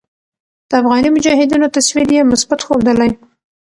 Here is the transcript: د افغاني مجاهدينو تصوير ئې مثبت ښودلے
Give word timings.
د 0.69 0.71
افغاني 0.81 1.09
مجاهدينو 1.15 1.73
تصوير 1.75 2.07
ئې 2.15 2.29
مثبت 2.31 2.59
ښودلے 2.65 3.09